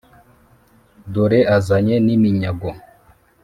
[1.13, 2.69] dore azanye n’iminyago,